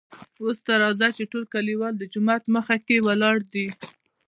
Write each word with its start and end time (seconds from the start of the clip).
اوس 0.43 0.57
ته 0.65 0.73
راځه 0.83 1.07
چې 1.17 1.23
ټول 1.31 1.43
کليوال 1.53 1.93
دجومات 1.97 2.43
مخکې 2.55 2.95
ولاړ 3.07 3.37
دي. 3.53 3.67